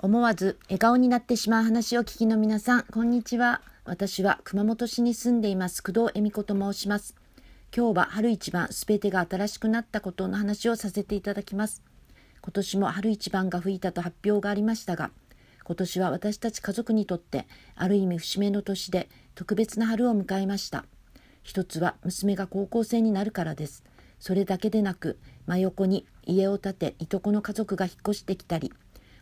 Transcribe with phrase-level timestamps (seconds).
[0.00, 3.62] 思わず笑顔になってしまう話を聞きの皆さん、こんにちは。
[3.84, 7.16] 私は熊本市に住んでいます工藤恵美子と申します。
[7.76, 11.82] 今日は春一番すべてが新しくなったことの話をさせていただきます。
[12.42, 15.10] 今年も春一番が吹いたと発表がありましたが、
[15.64, 20.84] 今年は私たち家族にとってある意味節目の年で特別な春を迎えました。
[21.42, 23.82] 一つは娘が高校生になるからです。
[24.20, 28.72] それだけでなく、真横に家を建て、いとこの家族が引っ越してきたり、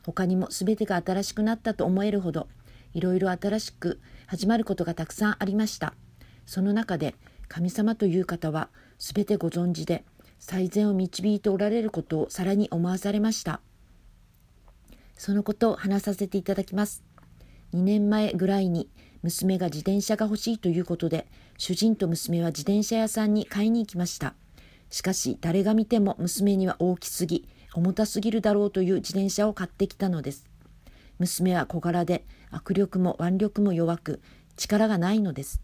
[0.06, 2.46] 他にも全てが新しくなったと思えるほど
[2.94, 5.94] いろいろ新しく始まることがたくさんありました。
[6.46, 7.16] その中で
[7.48, 10.04] 神様という方は全てご存知で
[10.38, 13.60] 最善を導いておられることをさらに思わされました。
[15.16, 17.02] そのことを話させていただきます。
[17.74, 18.88] 2年前ぐらいに
[19.24, 21.26] 娘が自転車が欲しいということで
[21.58, 24.34] 主人と娘は自転車屋さんに買いに行きました。
[24.88, 30.46] しかし誰が見ても娘には大きすぎ重たすぎるだろうという自転車を買ってきたのです。
[31.18, 34.20] 娘は小柄で握力も腕力も弱く
[34.56, 35.60] 力がないのです。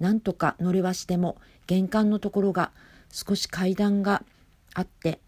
[0.00, 2.72] なんとか乗れはしても玄関のところが
[3.10, 4.24] 少し階段が
[4.72, 5.20] あって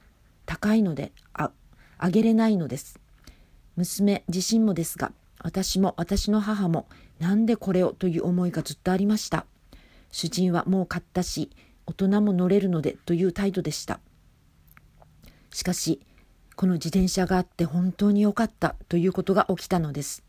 [0.47, 1.51] 高いのであ
[2.03, 2.99] 上げれないのです。
[3.77, 5.13] 娘自身もですが
[5.43, 6.87] 私も私の母も
[7.19, 9.45] なんでこれをという思いがずっとありました。
[10.11, 11.51] 主人はもう買ったし
[11.85, 14.01] 大人も乗れるのでという態度でした。
[15.51, 16.01] しかし
[16.57, 20.23] この自転車があって本当に良かったということが起きたのです。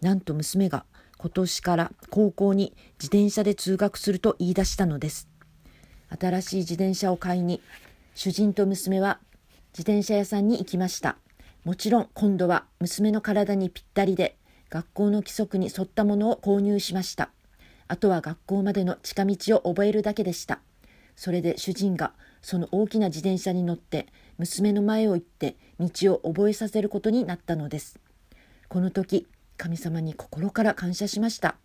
[0.00, 0.84] なんと娘が
[1.18, 5.28] 今年から高校に自転車で通学すると言い出したのです。
[6.18, 7.60] 新しい自転車を買いに
[8.14, 9.20] 主人と娘は
[9.72, 11.16] 自転車屋さんに行きました。
[11.64, 14.36] もちろん今度は娘の体にぴったりで
[14.70, 17.30] 学校の規則に沿ったものを購入しました。
[17.86, 20.60] あとは学校までの近道を覚えるだけでした。
[21.16, 22.12] それで主人が
[22.44, 24.06] その大きな自転車に乗って
[24.36, 27.98] 娘の前を行って道を覚えさせることになったのです。
[28.68, 31.56] この時、神様に心から感謝しました。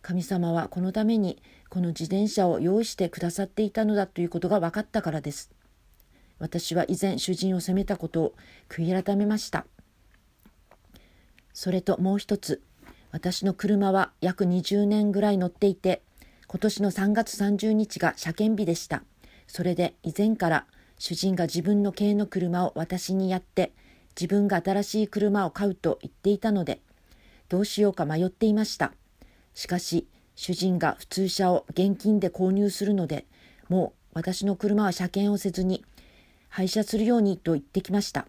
[0.00, 5.50] 神様はこのためにこの自転車を用意してくださっていたのだということが分かったからです。
[6.38, 8.34] 私は以前主人を責めたことを
[8.70, 9.66] 悔い改めました。
[11.52, 12.62] それともう一つ、
[13.10, 16.00] 私の車は約20年ぐらい乗っていて、
[16.46, 19.04] 今年の3月30日が車検日でした。
[19.46, 20.66] それで以前から
[20.98, 23.72] 主人が自分の軽の車を私にやって
[24.18, 26.80] 自分が新しい車を買うと言っていたので
[27.48, 28.92] どうしようか迷っていました。
[29.54, 33.26] しかし主人が普通車を現金で購入するので
[33.68, 35.84] もう私の車は車検をせずに
[36.48, 38.26] 廃車するようにと言ってきました。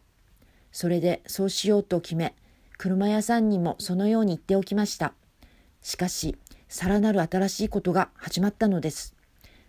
[0.71, 2.35] それでそうしようと決め
[2.77, 5.13] 車屋さんにもそのように言っておきました。
[5.81, 6.35] しかし
[6.67, 9.14] さらなる新しいことが始まったのです。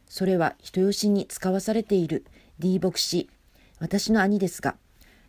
[0.08, 2.24] それは人吉に使わされている
[2.58, 3.28] D 牧師、
[3.78, 4.76] 私の兄ですが、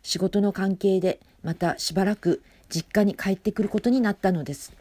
[0.02, 4.72] 仕事の関係でまたしばらく実家に帰ってくることになったのです。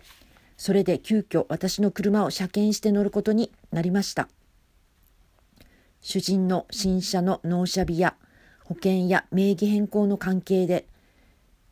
[0.57, 4.27] それで急遽私の車を車検して乗ることになりました。
[6.01, 8.15] 主人の新車の納車日や
[8.63, 10.85] 保険や名義変更の関係で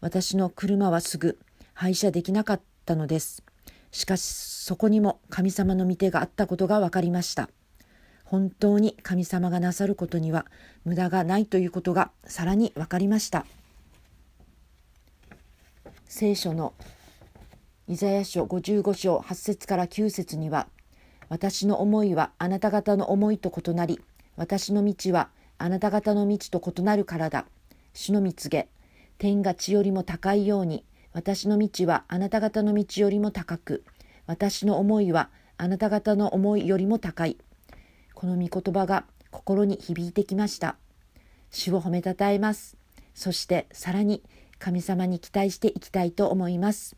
[0.02, 1.40] 私の車はすぐ
[1.74, 3.44] 廃車できなかったのです。
[3.92, 7.50] しかしそこにも神様の御手があったことが分かりました。
[8.26, 10.46] 本当に神様がなさることには
[10.84, 13.46] 無駄がないということがさらに分かりました。
[16.08, 16.74] 聖書の
[17.88, 20.68] イザヤ書55章8節から9節には
[21.30, 24.02] 私の思いはあなた方の思いと異なり
[24.38, 27.46] 私の道はあなた方の道と異なるからだ。
[27.94, 28.68] 主の蜜げ
[29.18, 33.84] 天が地よりも高いように私の道はあなた方の道よりも高く
[34.26, 37.38] 私の思いはあなた方の思いよりも高い。
[38.16, 40.78] この御言葉が心に響いてきました。
[41.52, 42.78] 主を褒めたたえます。
[43.14, 44.24] そしてさらに
[44.58, 46.96] 神様に期待していきたいと思います。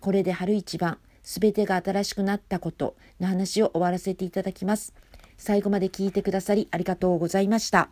[0.00, 4.94] これで春一番、すべてが新しくなったことの話を終わらせていただきます。
[5.38, 7.90] 最後まで聞いてくださりありがとうございました。